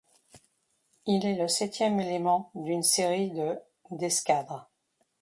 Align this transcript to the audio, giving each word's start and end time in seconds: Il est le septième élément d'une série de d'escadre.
Il 1.05 1.27
est 1.27 1.35
le 1.35 1.47
septième 1.47 1.99
élément 1.99 2.49
d'une 2.55 2.81
série 2.81 3.29
de 3.29 3.55
d'escadre. 3.91 4.67